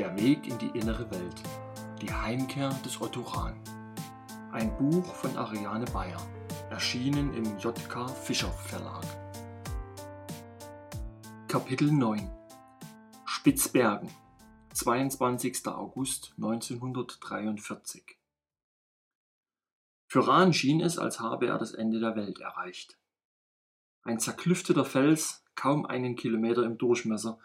[0.00, 1.42] Der Weg in die innere Welt.
[2.00, 3.60] Die Heimkehr des Otto Rahn.
[4.50, 6.26] Ein Buch von Ariane Bayer.
[6.70, 9.04] Erschienen im JK Fischer Verlag.
[11.48, 12.30] Kapitel 9
[13.26, 14.08] Spitzbergen.
[14.72, 15.66] 22.
[15.66, 18.18] August 1943.
[20.06, 22.98] Für Rahn schien es, als habe er das Ende der Welt erreicht.
[24.02, 27.38] Ein zerklüfteter Fels, kaum einen Kilometer im Durchmesser,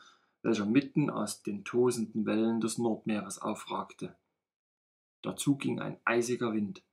[0.46, 4.16] welcher mitten aus den tosenden Wellen des Nordmeeres aufragte.
[5.24, 6.84] Dazu ging ein eisiger Wind.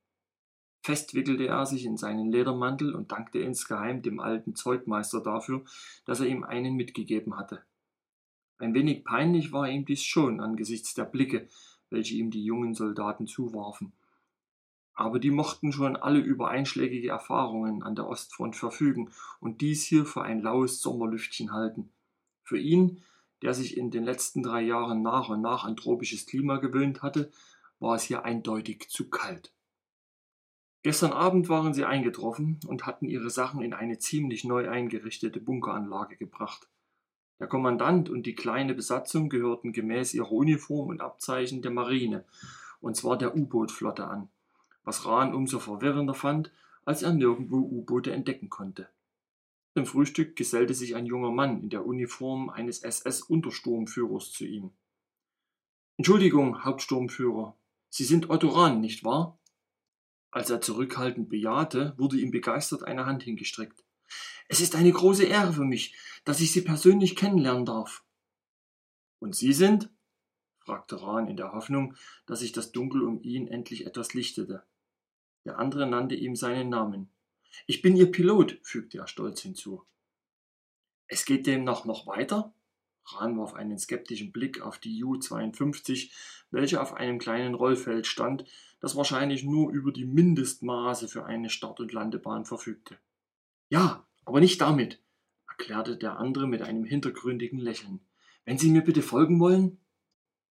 [0.81, 5.63] Fest wickelte er sich in seinen Ledermantel und dankte insgeheim dem alten Zeugmeister dafür,
[6.05, 7.61] dass er ihm einen mitgegeben hatte.
[8.57, 11.47] Ein wenig peinlich war ihm dies schon angesichts der Blicke,
[11.91, 13.93] welche ihm die jungen Soldaten zuwarfen.
[14.95, 20.07] Aber die mochten schon alle über einschlägige Erfahrungen an der Ostfront verfügen und dies hier
[20.07, 21.91] für ein laues Sommerlüftchen halten.
[22.43, 23.03] Für ihn
[23.43, 27.29] der sich in den letzten drei Jahren nach und nach an tropisches Klima gewöhnt hatte,
[27.79, 29.53] war es hier eindeutig zu kalt.
[30.81, 36.15] Gestern Abend waren sie eingetroffen und hatten ihre Sachen in eine ziemlich neu eingerichtete Bunkeranlage
[36.15, 36.69] gebracht.
[37.39, 42.23] Der Kommandant und die kleine Besatzung gehörten gemäß ihrer Uniform und Abzeichen der Marine,
[42.79, 44.29] und zwar der U-Boot-Flotte an,
[44.85, 46.51] was Rahn umso verwirrender fand,
[46.85, 48.87] als er nirgendwo U-Boote entdecken konnte.
[49.75, 54.71] Zum Frühstück gesellte sich ein junger Mann in der Uniform eines SS-Untersturmführers zu ihm.
[55.97, 57.57] Entschuldigung, Hauptsturmführer,
[57.89, 59.39] Sie sind Otto Rahn, nicht wahr?
[60.31, 63.83] Als er zurückhaltend bejahte, wurde ihm begeistert eine Hand hingestreckt.
[64.47, 68.03] Es ist eine große Ehre für mich, dass ich Sie persönlich kennenlernen darf.
[69.19, 69.89] Und Sie sind?
[70.57, 74.63] fragte Rahn in der Hoffnung, dass sich das Dunkel um ihn endlich etwas lichtete.
[75.45, 77.12] Der andere nannte ihm seinen Namen.
[77.67, 79.83] Ich bin Ihr Pilot, fügte er stolz hinzu.
[81.07, 82.53] Es geht demnach noch weiter?
[83.05, 86.11] Rahn warf einen skeptischen Blick auf die U-52,
[86.51, 88.45] welche auf einem kleinen Rollfeld stand,
[88.79, 92.97] das wahrscheinlich nur über die Mindestmaße für eine Start- und Landebahn verfügte.
[93.69, 95.01] Ja, aber nicht damit,
[95.47, 97.99] erklärte der andere mit einem hintergründigen Lächeln.
[98.45, 99.79] Wenn Sie mir bitte folgen wollen?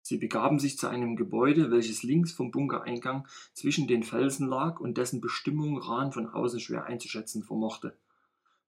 [0.07, 4.97] Sie begaben sich zu einem Gebäude, welches links vom Bunkereingang zwischen den Felsen lag und
[4.97, 7.93] dessen Bestimmung Rahn von außen schwer einzuschätzen vermochte.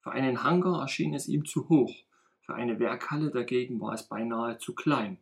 [0.01, 1.95] Für einen Hangar erschien es ihm zu hoch,
[2.41, 5.17] für eine Werkhalle dagegen war es beinahe zu klein.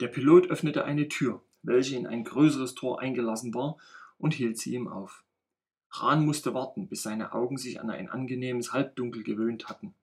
[0.00, 3.76] Der Pilot öffnete eine Tür, welche in ein größeres Tor eingelassen war,
[4.18, 5.22] und hielt sie ihm auf.
[5.92, 9.94] Rahn musste warten, bis seine Augen sich an ein angenehmes Halbdunkel gewöhnt hatten.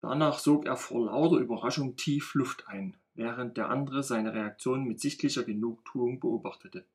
[0.00, 5.00] Danach sog er vor lauter Überraschung tief Luft ein, während der andere seine Reaktion mit
[5.00, 6.86] sichtlicher Genugtuung beobachtete.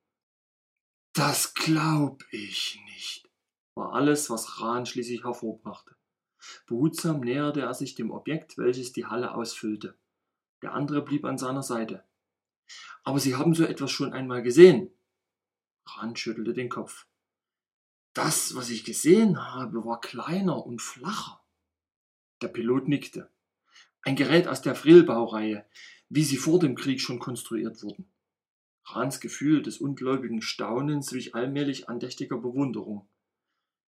[1.13, 3.29] Das glaub ich nicht,
[3.75, 5.95] war alles, was Rahn schließlich hervorbrachte.
[6.65, 9.97] Behutsam näherte er sich dem Objekt, welches die Halle ausfüllte.
[10.61, 12.03] Der andere blieb an seiner Seite.
[13.03, 14.91] Aber Sie haben so etwas schon einmal gesehen.
[15.85, 17.07] Rahn schüttelte den Kopf.
[18.13, 21.41] Das, was ich gesehen habe, war kleiner und flacher.
[22.41, 23.29] Der Pilot nickte.
[24.03, 25.63] Ein Gerät aus der Frillbaureihe,
[26.09, 28.11] wie sie vor dem Krieg schon konstruiert wurden.
[28.85, 33.07] Rahns Gefühl des ungläubigen Staunens wich allmählich andächtiger Bewunderung.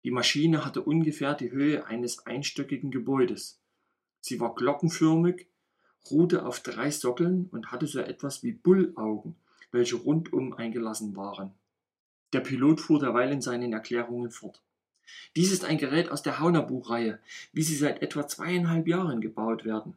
[0.05, 3.61] Die Maschine hatte ungefähr die Höhe eines einstöckigen Gebäudes.
[4.21, 5.47] Sie war glockenförmig,
[6.11, 9.37] ruhte auf drei Sockeln und hatte so etwas wie Bullaugen,
[9.73, 11.53] welche rundum eingelassen waren.
[12.33, 14.63] Der Pilot fuhr derweil in seinen Erklärungen fort.
[15.37, 17.19] Dies ist ein Gerät aus der Haunerbuchreihe,
[17.53, 19.97] wie sie seit etwa zweieinhalb Jahren gebaut werden.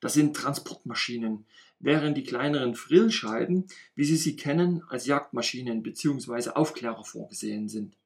[0.00, 1.46] Das sind Transportmaschinen,
[1.78, 6.50] während die kleineren Frillscheiben, wie Sie sie kennen, als Jagdmaschinen bzw.
[6.50, 7.96] Aufklärer vorgesehen sind.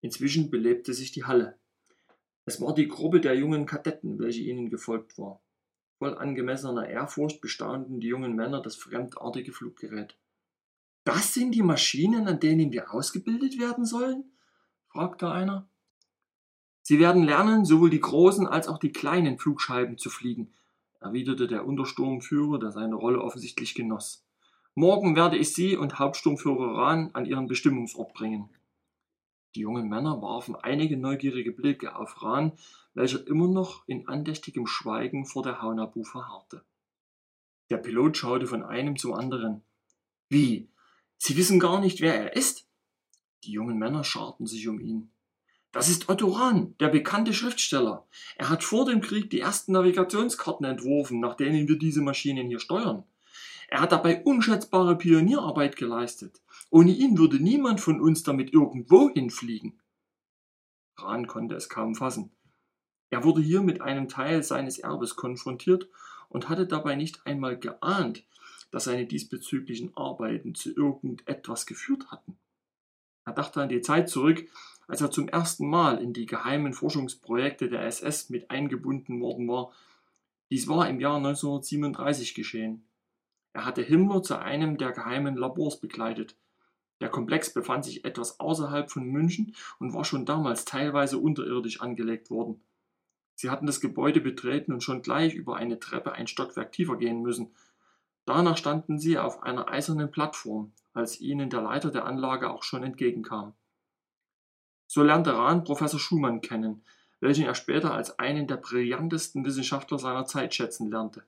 [0.00, 1.58] Inzwischen belebte sich die Halle.
[2.44, 5.40] Es war die Gruppe der jungen Kadetten, welche ihnen gefolgt war.
[5.98, 10.16] Voll angemessener Ehrfurcht bestaunten die jungen Männer das fremdartige Fluggerät.
[11.04, 14.30] Das sind die Maschinen, an denen wir ausgebildet werden sollen?
[14.88, 15.68] Fragte einer.
[16.82, 20.54] Sie werden lernen, sowohl die großen als auch die kleinen Flugscheiben zu fliegen,
[21.00, 24.24] erwiderte der Untersturmführer, der seine Rolle offensichtlich genoss.
[24.74, 28.48] Morgen werde ich Sie und Hauptsturmführer Rahn an Ihren Bestimmungsort bringen.
[29.54, 32.52] Die jungen Männer warfen einige neugierige Blicke auf Rahn,
[32.94, 36.64] welcher immer noch in andächtigem Schweigen vor der Haunabu verharrte.
[37.70, 39.62] Der Pilot schaute von einem zum anderen.
[40.28, 40.70] Wie?
[41.16, 42.67] Sie wissen gar nicht, wer er ist?
[43.48, 45.10] Die jungen Männer scharten sich um ihn.
[45.72, 48.06] Das ist Otto Rahn, der bekannte Schriftsteller.
[48.36, 52.60] Er hat vor dem Krieg die ersten Navigationskarten entworfen, nach denen wir diese Maschinen hier
[52.60, 53.04] steuern.
[53.68, 56.42] Er hat dabei unschätzbare Pionierarbeit geleistet.
[56.68, 59.80] Ohne ihn würde niemand von uns damit irgendwo hinfliegen.
[60.98, 62.30] Rahn konnte es kaum fassen.
[63.08, 65.88] Er wurde hier mit einem Teil seines Erbes konfrontiert
[66.28, 68.24] und hatte dabei nicht einmal geahnt,
[68.70, 72.36] dass seine diesbezüglichen Arbeiten zu irgendetwas geführt hatten.
[73.28, 74.48] Er dachte an die Zeit zurück,
[74.86, 79.70] als er zum ersten Mal in die geheimen Forschungsprojekte der SS mit eingebunden worden war.
[80.48, 82.86] Dies war im Jahr 1937 geschehen.
[83.52, 86.36] Er hatte Himmler zu einem der geheimen Labors begleitet.
[87.02, 92.30] Der Komplex befand sich etwas außerhalb von München und war schon damals teilweise unterirdisch angelegt
[92.30, 92.62] worden.
[93.34, 97.20] Sie hatten das Gebäude betreten und schon gleich über eine Treppe ein Stockwerk tiefer gehen
[97.20, 97.50] müssen.
[98.24, 102.82] Danach standen sie auf einer eisernen Plattform, als ihnen der Leiter der Anlage auch schon
[102.82, 103.54] entgegenkam.
[104.88, 106.82] So lernte Rahn Professor Schumann kennen,
[107.20, 111.24] welchen er später als einen der brillantesten Wissenschaftler seiner Zeit schätzen lernte.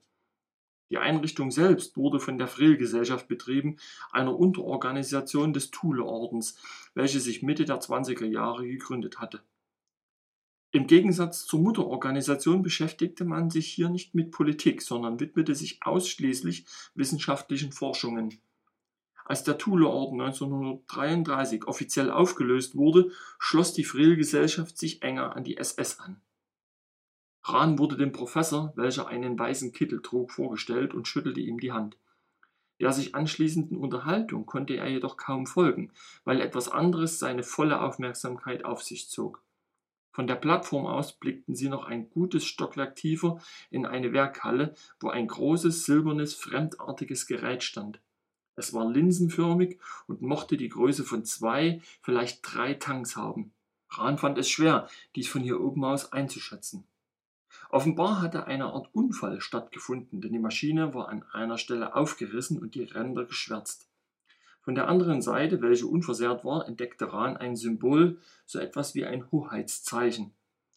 [0.90, 3.76] Die Einrichtung selbst wurde von der Frill-Gesellschaft betrieben,
[4.10, 6.58] einer Unterorganisation des Thule-Ordens,
[6.94, 9.40] welche sich Mitte der 20er Jahre gegründet hatte.
[10.72, 16.66] Im Gegensatz zur Mutterorganisation beschäftigte man sich hier nicht mit Politik, sondern widmete sich ausschließlich
[16.94, 18.40] wissenschaftlichen Forschungen.
[19.30, 26.00] Als der Thule-Orden 1933 offiziell aufgelöst wurde, schloss die Frill-Gesellschaft sich enger an die SS
[26.00, 26.20] an.
[27.44, 31.96] Rahn wurde dem Professor, welcher einen weißen Kittel trug, vorgestellt und schüttelte ihm die Hand.
[32.80, 35.92] Der sich anschließenden Unterhaltung konnte er jedoch kaum folgen,
[36.24, 39.44] weil etwas anderes seine volle Aufmerksamkeit auf sich zog.
[40.10, 43.40] Von der Plattform aus blickten sie noch ein gutes Stockwerk tiefer
[43.70, 48.00] in eine Werkhalle, wo ein großes silbernes, fremdartiges Gerät stand.
[48.60, 53.52] Es war linsenförmig und mochte die Größe von zwei, vielleicht drei Tanks haben.
[53.88, 54.86] Rahn fand es schwer,
[55.16, 56.84] dies von hier oben aus einzuschätzen.
[57.70, 62.74] Offenbar hatte eine Art Unfall stattgefunden, denn die Maschine war an einer Stelle aufgerissen und
[62.74, 63.88] die Ränder geschwärzt.
[64.60, 69.30] Von der anderen Seite, welche unversehrt war, entdeckte Rahn ein Symbol, so etwas wie ein
[69.32, 70.34] Hoheitszeichen.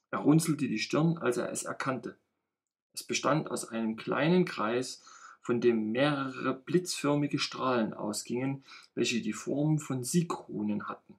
[0.10, 2.16] Er runzelte die Stirn, als er es erkannte.
[2.94, 5.04] Es bestand aus einem kleinen Kreis
[5.44, 8.64] von dem mehrere blitzförmige Strahlen ausgingen,
[8.96, 11.16] welche die Form von Siegrunen hatten.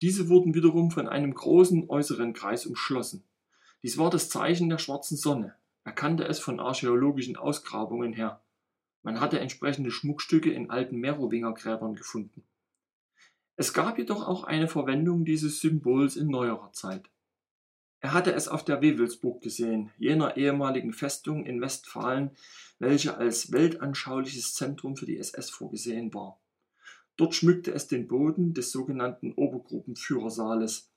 [0.00, 3.24] Diese wurden wiederum von einem großen äußeren Kreis umschlossen.
[3.82, 5.56] Dies war das Zeichen der schwarzen Sonne.
[5.84, 8.40] Er kannte es von archäologischen Ausgrabungen her.
[9.02, 12.44] Man hatte entsprechende Schmuckstücke in alten Merowingergräbern gefunden.
[13.56, 17.08] Es gab jedoch auch eine Verwendung dieses Symbols in neuerer Zeit.
[18.00, 22.30] Er hatte es auf der Wewelsburg gesehen, jener ehemaligen Festung in Westfalen,
[22.78, 26.38] welche als weltanschauliches Zentrum für die SS vorgesehen war.
[27.16, 30.90] Dort schmückte es den Boden des sogenannten Obergruppenführersaales.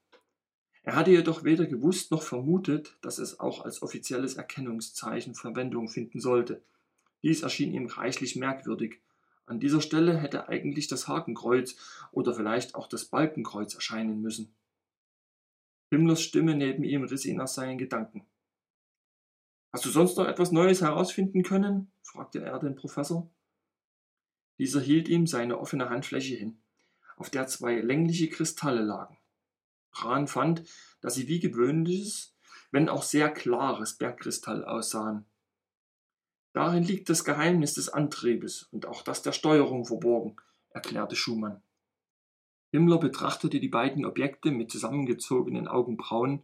[0.83, 6.19] Er hatte jedoch weder gewusst noch vermutet, dass es auch als offizielles Erkennungszeichen Verwendung finden
[6.19, 6.61] sollte.
[7.23, 8.99] Dies erschien ihm reichlich merkwürdig.
[9.45, 11.75] An dieser Stelle hätte eigentlich das Hakenkreuz
[12.11, 14.53] oder vielleicht auch das Balkenkreuz erscheinen müssen.
[15.89, 18.25] Himmlers Stimme neben ihm riss ihn aus seinen Gedanken.
[19.71, 21.91] Hast du sonst noch etwas Neues herausfinden können?
[22.03, 23.29] fragte er den Professor.
[24.57, 26.61] Dieser hielt ihm seine offene Handfläche hin,
[27.15, 29.17] auf der zwei längliche Kristalle lagen.
[29.93, 30.63] Rahn fand,
[31.01, 32.35] dass sie wie gewöhnliches,
[32.71, 35.25] wenn auch sehr klares Bergkristall aussahen.
[36.53, 40.35] Darin liegt das Geheimnis des Antriebes und auch das der Steuerung verborgen,
[40.71, 41.61] erklärte Schumann.
[42.71, 46.43] Himmler betrachtete die beiden Objekte mit zusammengezogenen Augenbrauen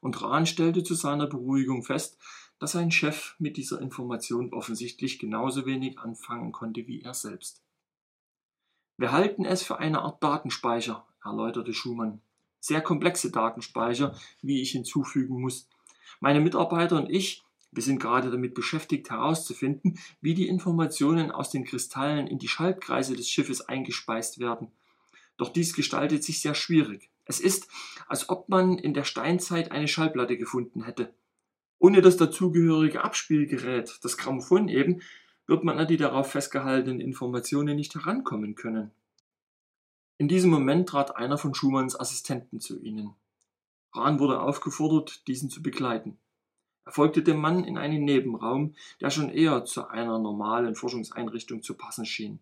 [0.00, 2.18] und Rahn stellte zu seiner Beruhigung fest,
[2.58, 7.62] dass sein Chef mit dieser Information offensichtlich genauso wenig anfangen konnte wie er selbst.
[8.96, 12.20] Wir halten es für eine Art Datenspeicher, erläuterte Schumann.
[12.60, 15.68] Sehr komplexe Datenspeicher, wie ich hinzufügen muss.
[16.20, 21.64] Meine Mitarbeiter und ich, wir sind gerade damit beschäftigt herauszufinden, wie die Informationen aus den
[21.64, 24.70] Kristallen in die Schaltkreise des Schiffes eingespeist werden.
[25.36, 27.10] Doch dies gestaltet sich sehr schwierig.
[27.24, 27.68] Es ist,
[28.06, 31.14] als ob man in der Steinzeit eine Schallplatte gefunden hätte.
[31.78, 35.02] Ohne das dazugehörige Abspielgerät, das Grammophon eben,
[35.46, 38.90] wird man an die darauf festgehaltenen Informationen nicht herankommen können.
[40.16, 43.14] In diesem Moment trat einer von Schumanns Assistenten zu ihnen.
[43.92, 46.18] Rahn wurde aufgefordert, diesen zu begleiten.
[46.84, 51.74] Er folgte dem Mann in einen Nebenraum, der schon eher zu einer normalen Forschungseinrichtung zu
[51.74, 52.38] passen schien.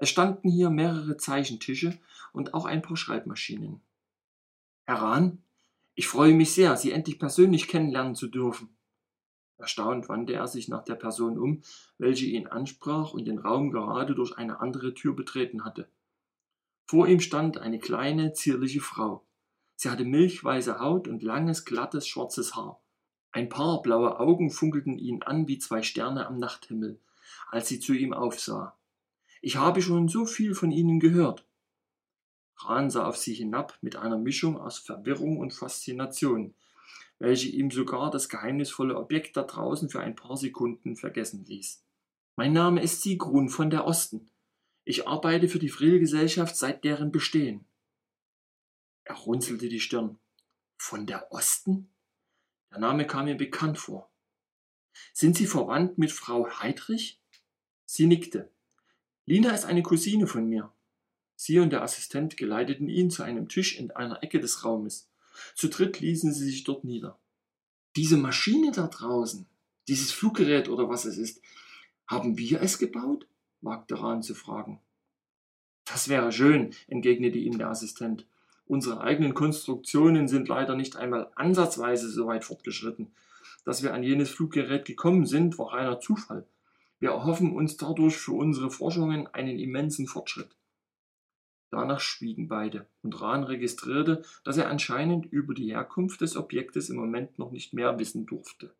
[0.00, 1.98] Es standen hier mehrere Zeichentische
[2.32, 3.82] und auch ein paar Schreibmaschinen.
[4.86, 5.42] Herr Rahn,
[5.94, 8.74] ich freue mich sehr, Sie endlich persönlich kennenlernen zu dürfen.
[9.58, 11.62] Erstaunt wandte er sich nach der Person um,
[11.98, 15.86] welche ihn ansprach und den Raum gerade durch eine andere Tür betreten hatte.
[16.86, 19.26] Vor ihm stand eine kleine, zierliche Frau.
[19.76, 22.80] Sie hatte milchweiße Haut und langes, glattes, schwarzes Haar.
[23.32, 26.98] Ein paar blaue Augen funkelten ihn an wie zwei Sterne am Nachthimmel,
[27.50, 28.79] als sie zu ihm aufsah.
[29.40, 31.46] Ich habe schon so viel von Ihnen gehört.
[32.64, 36.54] Rahn sah auf sie hinab mit einer Mischung aus Verwirrung und Faszination,
[37.18, 41.82] welche ihm sogar das geheimnisvolle Objekt da draußen für ein paar Sekunden vergessen ließ.
[42.36, 44.30] Mein Name ist Sigrun von der Osten.
[44.84, 47.64] Ich arbeite für die Friedel-Gesellschaft seit deren Bestehen.
[49.04, 50.18] Er runzelte die Stirn.
[50.78, 51.90] Von der Osten?
[52.70, 54.10] Der Name kam mir bekannt vor.
[55.12, 57.20] Sind Sie verwandt mit Frau Heidrich?
[57.84, 58.50] Sie nickte.
[59.30, 60.72] Lina ist eine Cousine von mir.
[61.36, 65.08] Sie und der Assistent geleiteten ihn zu einem Tisch in einer Ecke des Raumes.
[65.54, 67.16] Zu dritt ließen sie sich dort nieder.
[67.94, 69.46] Diese Maschine da draußen,
[69.86, 71.40] dieses Fluggerät oder was es ist,
[72.08, 73.28] haben wir es gebaut?
[73.60, 74.80] wagte Rahn zu fragen.
[75.84, 78.26] Das wäre schön, entgegnete ihm der Assistent.
[78.66, 83.12] Unsere eigenen Konstruktionen sind leider nicht einmal ansatzweise so weit fortgeschritten.
[83.64, 86.48] Dass wir an jenes Fluggerät gekommen sind, war reiner Zufall.
[87.00, 90.54] Wir erhoffen uns dadurch für unsere Forschungen einen immensen Fortschritt.
[91.70, 96.96] Danach schwiegen beide, und Rahn registrierte, dass er anscheinend über die Herkunft des Objektes im
[96.96, 98.74] Moment noch nicht mehr wissen durfte.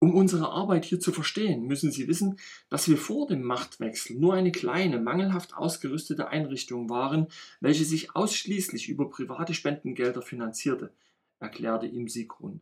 [0.00, 2.38] Um unsere Arbeit hier zu verstehen, müssen Sie wissen,
[2.68, 7.28] dass wir vor dem Machtwechsel nur eine kleine, mangelhaft ausgerüstete Einrichtung waren,
[7.60, 10.92] welche sich ausschließlich über private Spendengelder finanzierte,
[11.40, 12.60] erklärte ihm Sigrun.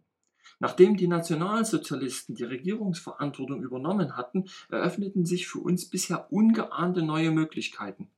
[0.59, 8.11] Nachdem die Nationalsozialisten die Regierungsverantwortung übernommen hatten, eröffneten sich für uns bisher ungeahnte neue Möglichkeiten.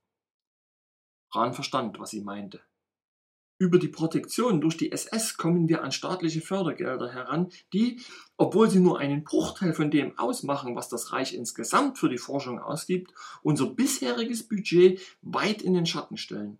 [1.33, 2.61] Rahn verstand, was sie meinte.
[3.61, 7.99] Über die Protektion durch die SS kommen wir an staatliche Fördergelder heran, die,
[8.37, 12.59] obwohl sie nur einen Bruchteil von dem ausmachen, was das Reich insgesamt für die Forschung
[12.59, 16.57] ausgibt, unser bisheriges Budget weit in den Schatten stellen.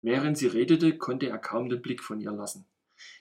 [0.00, 2.64] Während sie redete, konnte er kaum den Blick von ihr lassen.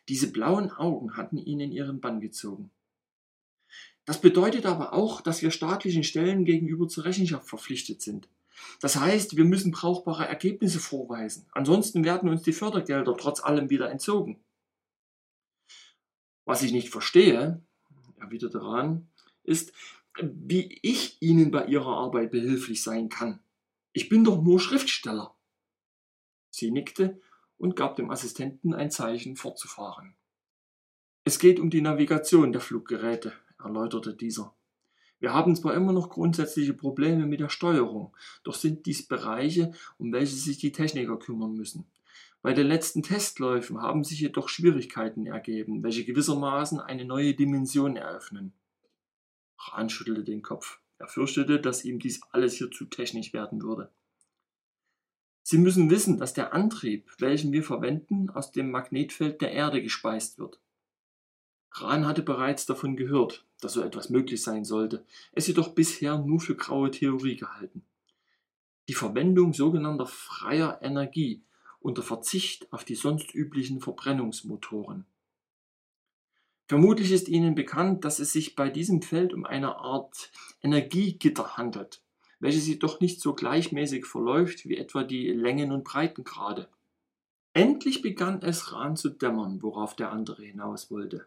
[0.09, 2.71] Diese blauen Augen hatten ihn in ihren Bann gezogen.
[4.05, 8.27] Das bedeutet aber auch, dass wir staatlichen Stellen gegenüber zur Rechenschaft verpflichtet sind.
[8.81, 11.45] Das heißt, wir müssen brauchbare Ergebnisse vorweisen.
[11.51, 14.43] Ansonsten werden uns die Fördergelder trotz allem wieder entzogen.
[16.45, 17.61] Was ich nicht verstehe,
[18.19, 19.07] erwiderte Rahn,
[19.43, 19.73] ist,
[20.21, 23.39] wie ich Ihnen bei Ihrer Arbeit behilflich sein kann.
[23.93, 25.33] Ich bin doch nur Schriftsteller.
[26.49, 27.21] Sie nickte
[27.57, 30.15] und gab dem Assistenten ein Zeichen, fortzufahren.
[31.23, 34.53] Es geht um die Navigation der Fluggeräte, erläuterte dieser.
[35.19, 40.11] Wir haben zwar immer noch grundsätzliche Probleme mit der Steuerung, doch sind dies Bereiche, um
[40.11, 41.85] welche sich die Techniker kümmern müssen.
[42.41, 48.51] Bei den letzten Testläufen haben sich jedoch Schwierigkeiten ergeben, welche gewissermaßen eine neue Dimension eröffnen.
[49.57, 50.81] Rahn schüttelte den Kopf.
[50.97, 53.89] Er fürchtete, dass ihm dies alles hier zu technisch werden würde.
[55.43, 60.39] Sie müssen wissen, dass der Antrieb, welchen wir verwenden, aus dem Magnetfeld der Erde gespeist
[60.39, 60.59] wird.
[61.71, 66.39] Rahn hatte bereits davon gehört, dass so etwas möglich sein sollte, es jedoch bisher nur
[66.39, 67.83] für graue Theorie gehalten.
[68.87, 71.41] Die Verwendung sogenannter freier Energie
[71.79, 75.05] unter Verzicht auf die sonst üblichen Verbrennungsmotoren.
[76.67, 80.31] Vermutlich ist Ihnen bekannt, dass es sich bei diesem Feld um eine Art
[80.61, 82.01] Energiegitter handelt,
[82.43, 86.67] welches jedoch nicht so gleichmäßig verläuft wie etwa die Längen- und Breitengrade.
[87.53, 91.25] Endlich begann es Rahn zu dämmern, worauf der andere hinaus wollte.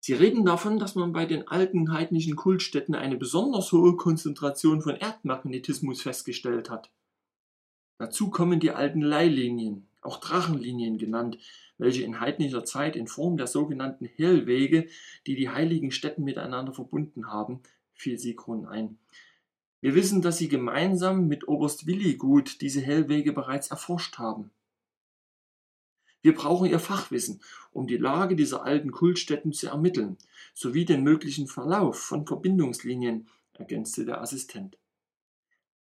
[0.00, 4.96] Sie reden davon, dass man bei den alten heidnischen Kultstätten eine besonders hohe Konzentration von
[4.96, 6.90] Erdmagnetismus festgestellt hat.
[7.98, 11.36] Dazu kommen die alten Leihlinien, auch Drachenlinien genannt,
[11.76, 14.88] welche in heidnischer Zeit in Form der sogenannten Hellwege,
[15.26, 17.60] die die heiligen Städten miteinander verbunden haben,
[17.92, 18.98] fiel Sigrun ein.
[19.80, 24.50] Wir wissen, dass sie gemeinsam mit Oberst Willigut diese Hellwege bereits erforscht haben.
[26.20, 27.40] Wir brauchen Ihr Fachwissen,
[27.72, 30.18] um die Lage dieser alten Kultstätten zu ermitteln,
[30.52, 34.76] sowie den möglichen Verlauf von Verbindungslinien, ergänzte der Assistent.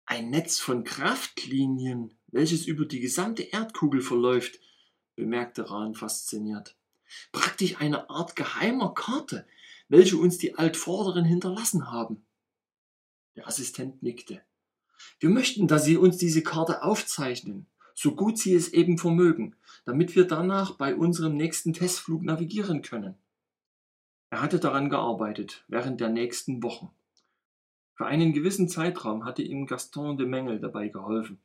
[0.05, 4.61] Ein Netz von Kraftlinien, welches über die gesamte Erdkugel verläuft,
[5.15, 6.77] bemerkte Rahn fasziniert.
[7.33, 9.47] Praktisch eine Art geheimer Karte,
[9.89, 12.26] welche uns die Altvorderen hinterlassen haben.
[13.37, 14.41] Der Assistent nickte.
[15.21, 20.17] Wir möchten, dass Sie uns diese Karte aufzeichnen, so gut Sie es eben vermögen, damit
[20.17, 23.15] wir danach bei unserem nächsten Testflug navigieren können.
[24.31, 26.91] Er hatte daran gearbeitet, während der nächsten Wochen.
[27.95, 31.39] Für einen gewissen Zeitraum hatte ihm Gaston de Mengel dabei geholfen.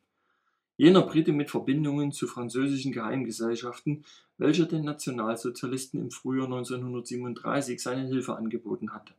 [0.76, 4.04] Jener Brite mit Verbindungen zu französischen Geheimgesellschaften,
[4.38, 9.14] welcher den Nationalsozialisten im Frühjahr 1937 seine Hilfe angeboten hatte.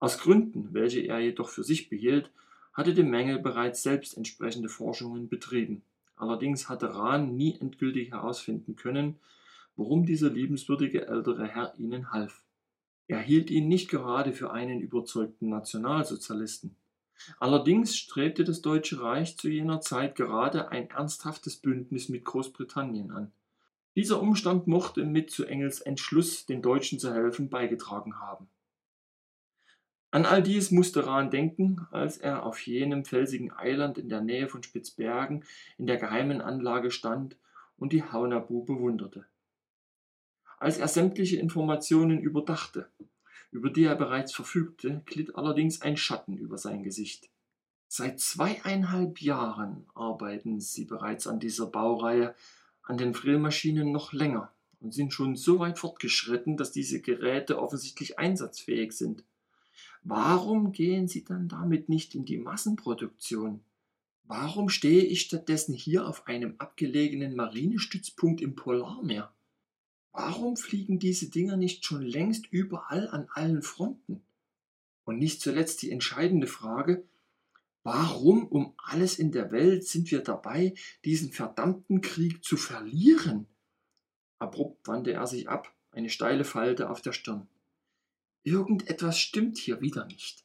[0.00, 2.30] Aus Gründen, welche er jedoch für sich behielt,
[2.72, 5.82] hatte de Mengel bereits selbst entsprechende Forschungen betrieben.
[6.16, 9.18] Allerdings hatte Rahn nie endgültig herausfinden können,
[9.76, 12.42] warum dieser liebenswürdige ältere Herr ihnen half.
[13.06, 16.76] Er hielt ihn nicht gerade für einen überzeugten Nationalsozialisten.
[17.38, 23.32] Allerdings strebte das Deutsche Reich zu jener Zeit gerade ein ernsthaftes Bündnis mit Großbritannien an.
[23.94, 28.48] Dieser Umstand mochte mit zu Engels Entschluss, den Deutschen zu helfen, beigetragen haben.
[30.14, 34.46] An all dies musste Rahn denken, als er auf jenem felsigen Eiland in der Nähe
[34.46, 35.44] von Spitzbergen
[35.76, 37.36] in der geheimen Anlage stand
[37.76, 39.26] und die Haunabu bewunderte.
[40.56, 42.88] Als er sämtliche Informationen überdachte,
[43.50, 47.28] über die er bereits verfügte, glitt allerdings ein Schatten über sein Gesicht.
[47.88, 52.36] Seit zweieinhalb Jahren arbeiten sie bereits an dieser Baureihe,
[52.84, 58.20] an den Frillmaschinen noch länger und sind schon so weit fortgeschritten, dass diese Geräte offensichtlich
[58.20, 59.24] einsatzfähig sind.
[60.06, 63.64] Warum gehen sie dann damit nicht in die Massenproduktion?
[64.24, 69.34] Warum stehe ich stattdessen hier auf einem abgelegenen Marinestützpunkt im Polarmeer?
[70.12, 74.22] Warum fliegen diese Dinger nicht schon längst überall an allen Fronten?
[75.04, 77.04] Und nicht zuletzt die entscheidende Frage,
[77.82, 80.74] warum um alles in der Welt sind wir dabei,
[81.06, 83.46] diesen verdammten Krieg zu verlieren?
[84.38, 87.48] Abrupt wandte er sich ab, eine steile Falte auf der Stirn.
[88.44, 90.44] Irgendetwas stimmt hier wieder nicht.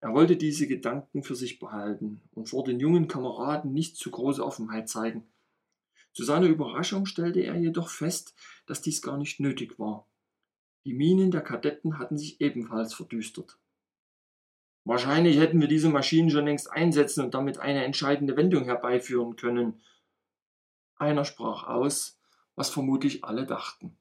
[0.00, 4.44] Er wollte diese Gedanken für sich behalten und vor den jungen Kameraden nicht zu große
[4.44, 5.26] Offenheit zeigen.
[6.12, 8.34] Zu seiner Überraschung stellte er jedoch fest,
[8.66, 10.06] dass dies gar nicht nötig war.
[10.84, 13.58] Die Minen der Kadetten hatten sich ebenfalls verdüstert.
[14.84, 19.80] Wahrscheinlich hätten wir diese Maschinen schon längst einsetzen und damit eine entscheidende Wendung herbeiführen können.
[20.96, 22.20] Einer sprach aus,
[22.54, 23.96] was vermutlich alle dachten.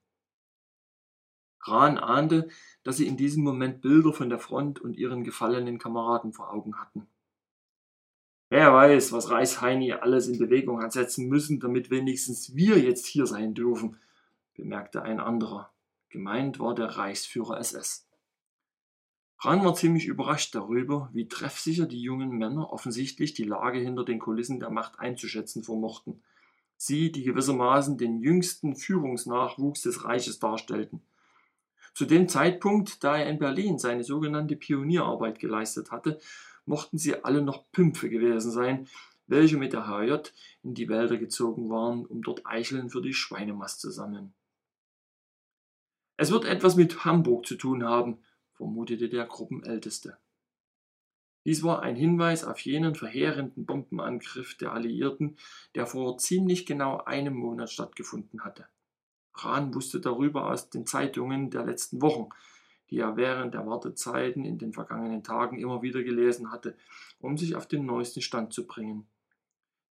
[1.67, 2.50] Rahn ahnte,
[2.84, 6.79] dass sie in diesem Moment Bilder von der Front und ihren gefallenen Kameraden vor Augen
[6.79, 7.07] hatten.
[8.50, 13.25] Wer weiß, was Reisheini alles in Bewegung hat setzen müssen, damit wenigstens wir jetzt hier
[13.25, 13.98] sein dürfen,
[14.53, 15.72] bemerkte ein anderer.
[16.10, 18.07] Gemeint war der Reichsführer SS.
[19.39, 24.19] Rahn war ziemlich überrascht darüber, wie treffsicher die jungen Männer offensichtlich die Lage hinter den
[24.19, 26.24] Kulissen der Macht einzuschätzen vermochten.
[26.77, 31.01] Sie, die gewissermaßen den jüngsten Führungsnachwuchs des Reiches darstellten.
[31.95, 36.19] Zu dem Zeitpunkt, da er in Berlin seine sogenannte Pionierarbeit geleistet hatte,
[36.65, 38.89] mochten sie alle noch Pümpfe gewesen sein,
[39.27, 40.29] welche mit der HJ
[40.62, 44.34] in die Wälder gezogen waren, um dort Eicheln für die Schweinemast zu sammeln.
[46.17, 48.19] Es wird etwas mit Hamburg zu tun haben,
[48.51, 50.17] vermutete der Gruppenälteste.
[51.45, 55.38] Dies war ein Hinweis auf jenen verheerenden Bombenangriff der Alliierten,
[55.75, 58.67] der vor ziemlich genau einem Monat stattgefunden hatte.
[59.38, 62.30] Rahn wusste darüber aus den Zeitungen der letzten Wochen,
[62.89, 66.78] die er während der Wartezeiten in den vergangenen Tagen immer wieder gelesen hatte,
[67.19, 69.08] um sich auf den neuesten Stand zu bringen.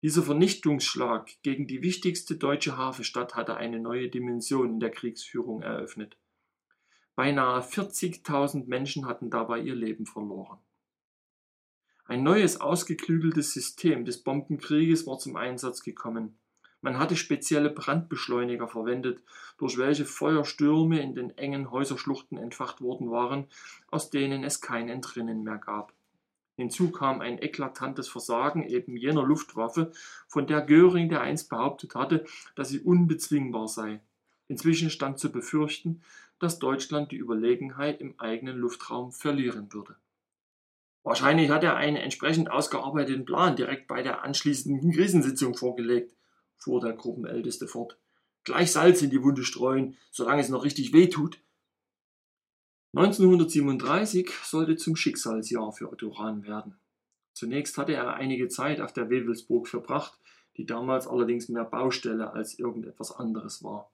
[0.01, 6.17] Dieser Vernichtungsschlag gegen die wichtigste deutsche Hafenstadt hatte eine neue Dimension in der Kriegsführung eröffnet.
[7.15, 10.60] Beinahe 40.000 Menschen hatten dabei ihr Leben verloren.
[12.06, 16.38] Ein neues, ausgeklügeltes System des Bombenkrieges war zum Einsatz gekommen.
[16.83, 19.23] Man hatte spezielle Brandbeschleuniger verwendet,
[19.57, 23.47] durch welche Feuerstürme in den engen Häuserschluchten entfacht worden waren,
[23.89, 25.93] aus denen es kein Entrinnen mehr gab.
[26.57, 29.93] Hinzu kam ein eklatantes Versagen eben jener Luftwaffe,
[30.27, 34.01] von der Göring der einst behauptet hatte, dass sie unbezwingbar sei.
[34.49, 36.01] Inzwischen stand zu befürchten,
[36.37, 39.95] dass Deutschland die Überlegenheit im eigenen Luftraum verlieren würde.
[41.03, 46.13] Wahrscheinlich hat er einen entsprechend ausgearbeiteten Plan direkt bei der anschließenden Krisensitzung vorgelegt
[46.63, 47.97] fuhr der Gruppenälteste fort.
[48.43, 51.39] Gleich Salz in die Wunde streuen, solange es noch richtig weh tut.
[52.95, 56.76] 1937 sollte zum Schicksalsjahr für Otto Rahn werden.
[57.34, 60.19] Zunächst hatte er einige Zeit auf der Wewelsburg verbracht,
[60.58, 63.91] die damals allerdings mehr Baustelle als irgendetwas anderes war.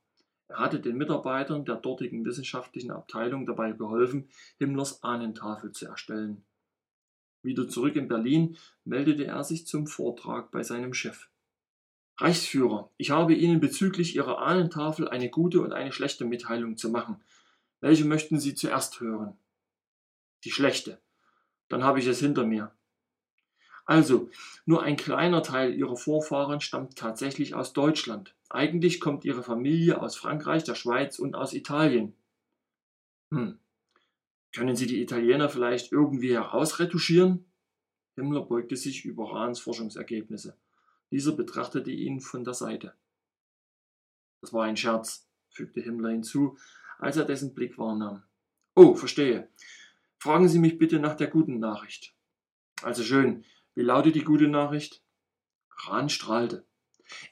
[0.49, 6.43] Er hatte den Mitarbeitern der dortigen wissenschaftlichen Abteilung dabei geholfen, Himmlers Ahnentafel zu erstellen.
[7.41, 11.29] Wieder zurück in Berlin meldete er sich zum Vortrag bei seinem Chef.
[12.21, 17.21] Reichsführer, ich habe Ihnen bezüglich Ihrer Ahnentafel eine gute und eine schlechte Mitteilung zu machen.
[17.79, 19.37] Welche möchten Sie zuerst hören?
[20.43, 20.99] Die schlechte.
[21.69, 22.71] Dann habe ich es hinter mir.
[23.85, 24.29] Also,
[24.65, 28.35] nur ein kleiner Teil Ihrer Vorfahren stammt tatsächlich aus Deutschland.
[28.49, 32.13] Eigentlich kommt Ihre Familie aus Frankreich, der Schweiz und aus Italien.
[33.31, 33.57] Hm.
[34.53, 37.45] Können Sie die Italiener vielleicht irgendwie herausretuschieren?
[38.15, 40.57] Himmler beugte sich über Rahns Forschungsergebnisse.
[41.11, 42.93] Dieser betrachtete ihn von der Seite.
[44.41, 46.57] Das war ein Scherz, fügte Himmler hinzu,
[46.97, 48.23] als er dessen Blick wahrnahm.
[48.75, 49.49] Oh, verstehe.
[50.17, 52.15] Fragen Sie mich bitte nach der guten Nachricht.
[52.81, 53.45] Also schön.
[53.75, 55.03] Wie lautet die gute Nachricht?
[55.85, 56.65] Rahn strahlte.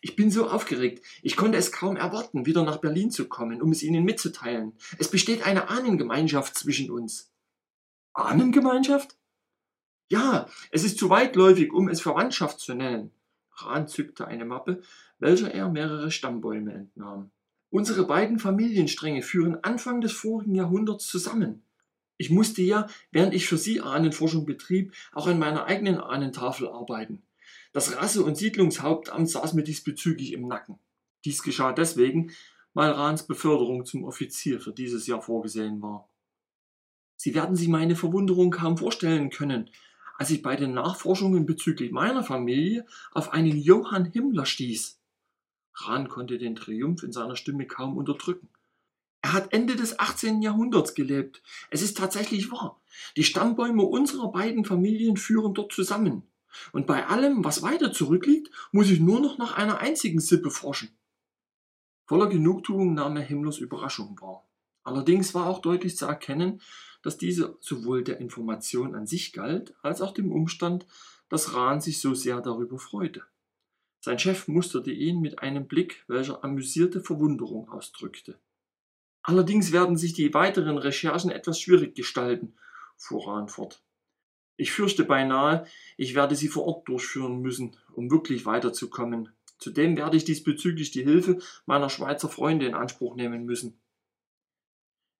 [0.01, 1.05] Ich bin so aufgeregt.
[1.21, 4.73] Ich konnte es kaum erwarten, wieder nach Berlin zu kommen, um es Ihnen mitzuteilen.
[4.97, 7.31] Es besteht eine Ahnengemeinschaft zwischen uns.
[8.13, 9.15] Ahnengemeinschaft?
[10.09, 13.11] Ja, es ist zu weitläufig, um es Verwandtschaft zu nennen.
[13.57, 14.81] Rahn zückte eine Mappe,
[15.19, 17.31] welcher er mehrere Stammbäume entnahm.
[17.69, 21.63] Unsere beiden Familienstränge führen Anfang des vorigen Jahrhunderts zusammen.
[22.17, 27.21] Ich musste ja, während ich für Sie Ahnenforschung betrieb, auch an meiner eigenen Ahnentafel arbeiten.
[27.73, 30.79] Das Rasse- und Siedlungshauptamt saß mir diesbezüglich im Nacken.
[31.25, 32.31] Dies geschah deswegen,
[32.73, 36.09] weil Rahns Beförderung zum Offizier für dieses Jahr vorgesehen war.
[37.15, 39.69] Sie werden sich meine Verwunderung kaum vorstellen können,
[40.17, 44.99] als ich bei den Nachforschungen bezüglich meiner Familie auf einen Johann Himmler stieß.
[45.75, 48.49] Rahn konnte den Triumph in seiner Stimme kaum unterdrücken.
[49.21, 50.41] Er hat Ende des 18.
[50.41, 51.41] Jahrhunderts gelebt.
[51.69, 52.79] Es ist tatsächlich wahr.
[53.15, 56.23] Die Stammbäume unserer beiden Familien führen dort zusammen.
[56.71, 60.89] Und bei allem, was weiter zurückliegt, muss ich nur noch nach einer einzigen Sippe forschen.
[62.05, 64.47] Voller Genugtuung nahm er Himmlers Überraschung wahr.
[64.83, 66.61] Allerdings war auch deutlich zu erkennen,
[67.03, 70.85] dass diese sowohl der Information an sich galt, als auch dem Umstand,
[71.29, 73.23] dass Rahn sich so sehr darüber freute.
[73.99, 78.39] Sein Chef musterte ihn mit einem Blick, welcher amüsierte Verwunderung ausdrückte.
[79.23, 82.55] Allerdings werden sich die weiteren Recherchen etwas schwierig gestalten,
[82.95, 83.83] fuhr Rahn fort.
[84.55, 89.29] Ich fürchte beinahe, ich werde sie vor Ort durchführen müssen, um wirklich weiterzukommen.
[89.59, 93.79] Zudem werde ich diesbezüglich die Hilfe meiner Schweizer Freunde in Anspruch nehmen müssen.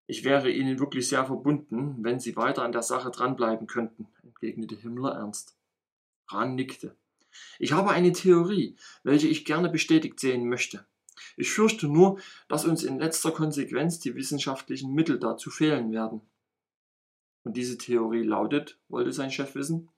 [0.08, 4.76] Ich wäre Ihnen wirklich sehr verbunden, wenn Sie weiter an der Sache dranbleiben könnten, entgegnete
[4.76, 5.58] Himmler ernst.
[6.30, 6.96] Rahn nickte.
[7.60, 10.86] Ich habe eine Theorie, welche ich gerne bestätigt sehen möchte.
[11.36, 16.22] Ich fürchte nur, dass uns in letzter Konsequenz die wissenschaftlichen Mittel dazu fehlen werden.
[17.44, 19.90] Und diese Theorie lautet, wollte sein Chef wissen.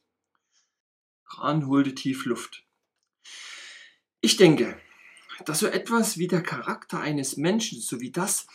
[1.26, 2.64] Rahn holte tief Luft.
[4.22, 4.78] Ich denke,
[5.46, 8.48] dass so etwas wie der Charakter eines Menschen sowie das,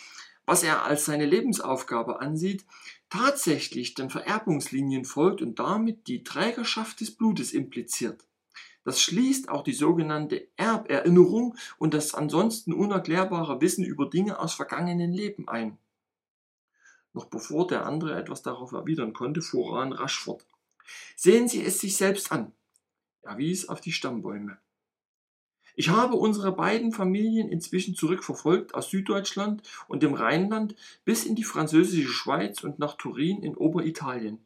[0.46, 2.64] was er als seine Lebensaufgabe ansieht,
[3.08, 8.26] tatsächlich den Vererbungslinien folgt und damit die Trägerschaft des Blutes impliziert.
[8.84, 15.12] Das schließt auch die sogenannte Erberinnerung und das ansonsten unerklärbare Wissen über Dinge aus vergangenen
[15.12, 15.78] Leben ein.
[17.14, 20.44] Noch bevor der andere etwas darauf erwidern konnte, fuhr Rahn rasch fort.
[21.16, 22.52] Sehen Sie es sich selbst an.
[23.22, 24.58] Er wies auf die Stammbäume.
[25.76, 31.44] Ich habe unsere beiden Familien inzwischen zurückverfolgt aus Süddeutschland und dem Rheinland bis in die
[31.44, 34.38] französische Schweiz und nach Turin in Oberitalien.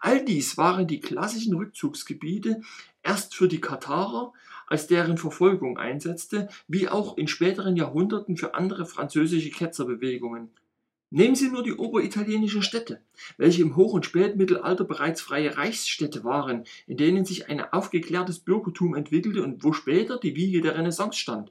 [0.00, 2.60] All dies waren die klassischen Rückzugsgebiete
[3.02, 4.34] erst für die Katharer,
[4.66, 10.50] als deren Verfolgung einsetzte, wie auch in späteren Jahrhunderten für andere französische Ketzerbewegungen.
[11.10, 13.00] Nehmen Sie nur die oberitalienischen Städte,
[13.38, 18.94] welche im Hoch- und Spätmittelalter bereits freie Reichsstädte waren, in denen sich ein aufgeklärtes Bürgertum
[18.94, 21.50] entwickelte und wo später die Wiege der Renaissance stand.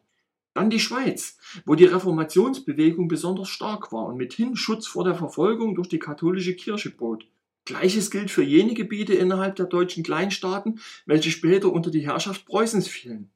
[0.53, 5.73] Dann die Schweiz, wo die Reformationsbewegung besonders stark war und mithin Schutz vor der Verfolgung
[5.73, 7.27] durch die katholische Kirche bot.
[7.65, 12.87] Gleiches gilt für jene Gebiete innerhalb der deutschen Kleinstaaten, welche später unter die Herrschaft Preußens
[12.87, 13.31] fielen.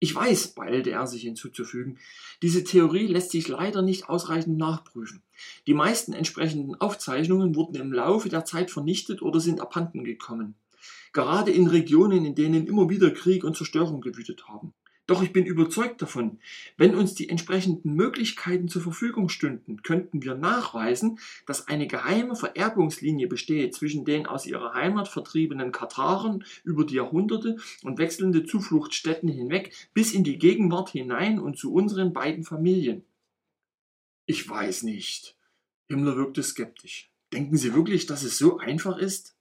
[0.00, 1.98] Ich weiß, beeilte er sich hinzuzufügen,
[2.40, 5.22] diese Theorie lässt sich leider nicht ausreichend nachprüfen.
[5.66, 10.54] Die meisten entsprechenden Aufzeichnungen wurden im Laufe der Zeit vernichtet oder sind abhanden gekommen.
[11.12, 14.72] Gerade in Regionen, in denen immer wieder Krieg und Zerstörung gewütet haben.
[15.08, 16.38] Doch ich bin überzeugt davon,
[16.76, 23.26] wenn uns die entsprechenden Möglichkeiten zur Verfügung stünden, könnten wir nachweisen, dass eine geheime Vererbungslinie
[23.26, 29.72] besteht zwischen den aus ihrer Heimat vertriebenen Kataren über die Jahrhunderte und wechselnde Zufluchtsstätten hinweg
[29.94, 33.02] bis in die Gegenwart hinein und zu unseren beiden Familien.
[34.26, 35.38] Ich weiß nicht.
[35.88, 37.10] Himmler wirkte skeptisch.
[37.32, 39.37] Denken Sie wirklich, dass es so einfach ist?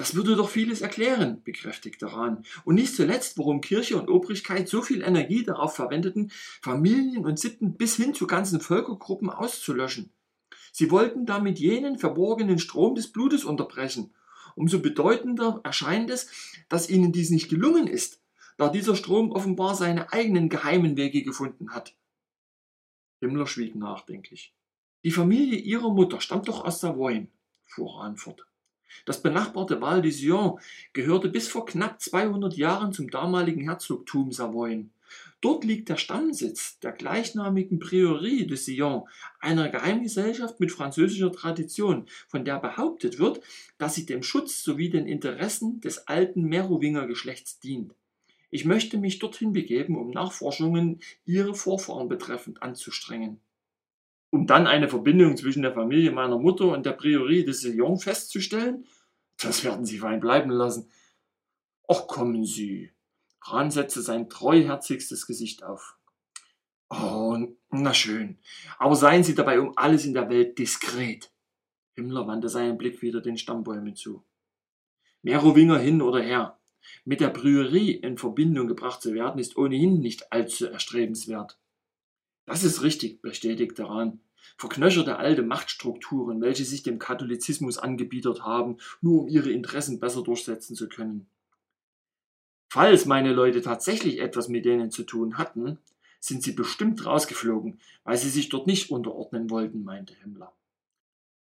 [0.00, 2.42] Das würde doch vieles erklären, bekräftigte Rahn.
[2.64, 6.32] Und nicht zuletzt, warum Kirche und Obrigkeit so viel Energie darauf verwendeten,
[6.62, 10.10] Familien und Sitten bis hin zu ganzen Völkergruppen auszulöschen.
[10.72, 14.14] Sie wollten damit jenen verborgenen Strom des Blutes unterbrechen.
[14.54, 16.30] Umso bedeutender erscheint es,
[16.70, 18.22] dass ihnen dies nicht gelungen ist,
[18.56, 21.94] da dieser Strom offenbar seine eigenen geheimen Wege gefunden hat.
[23.20, 24.54] Himmler schwieg nachdenklich.
[25.04, 27.28] Die Familie ihrer Mutter stammt doch aus Savoyen,
[27.66, 28.46] fuhr Rahn fort.
[29.04, 30.58] Das benachbarte Val de Sion
[30.92, 34.92] gehörte bis vor knapp 200 Jahren zum damaligen Herzogtum Savoyen.
[35.40, 39.04] Dort liegt der Stammsitz der gleichnamigen Priorie de Sion,
[39.40, 43.40] einer Geheimgesellschaft mit französischer Tradition, von der behauptet wird,
[43.78, 47.94] dass sie dem Schutz sowie den Interessen des alten Merowinger-Geschlechts dient.
[48.50, 53.40] Ich möchte mich dorthin begeben, um Nachforschungen ihre Vorfahren betreffend anzustrengen
[54.30, 58.86] um dann eine Verbindung zwischen der Familie meiner Mutter und der Priorie de Sillon festzustellen?
[59.40, 60.90] Das werden Sie fein bleiben lassen.
[61.88, 62.92] Ach, kommen Sie.
[63.42, 65.96] Rahn setzte sein treuherzigstes Gesicht auf.
[66.90, 67.36] Oh,
[67.70, 68.38] na schön.
[68.78, 71.32] Aber seien Sie dabei um alles in der Welt diskret.
[71.94, 74.24] Himmler wandte seinen Blick wieder den Stammbäumen zu.
[75.22, 76.58] Merowinger hin oder her.
[77.04, 81.59] Mit der Priorie in Verbindung gebracht zu werden, ist ohnehin nicht allzu erstrebenswert.
[82.50, 84.18] Das ist richtig, bestätigte Rahn.
[84.56, 90.74] verknöcherte alte Machtstrukturen, welche sich dem Katholizismus angebietet haben, nur um ihre Interessen besser durchsetzen
[90.74, 91.28] zu können.
[92.68, 95.78] Falls meine Leute tatsächlich etwas mit denen zu tun hatten,
[96.18, 100.52] sind sie bestimmt rausgeflogen, weil sie sich dort nicht unterordnen wollten, meinte Himmler.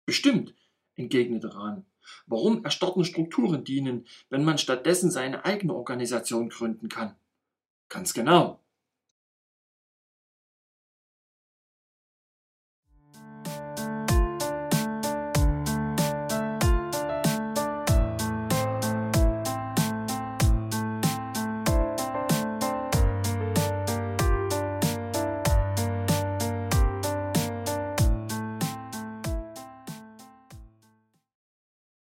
[0.04, 0.54] Bestimmt,
[0.94, 1.86] entgegnete Rahn.
[2.26, 7.16] Warum erstarrten Strukturen dienen, wenn man stattdessen seine eigene Organisation gründen kann?
[7.88, 8.60] Ganz genau.